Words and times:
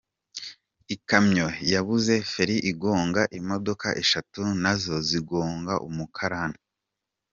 Ikamyo 0.95 1.47
yabuze 1.73 2.13
feri 2.31 2.55
igonga 2.71 3.21
imodoka 3.39 3.87
eshatu 4.01 4.41
na 4.63 4.73
zo 4.81 4.95
zigonga 5.09 5.73
umukarani 5.87 6.59